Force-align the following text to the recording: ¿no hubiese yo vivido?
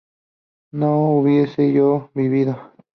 ¿no 0.71 1.11
hubiese 1.11 1.71
yo 1.73 2.09
vivido? 2.15 2.57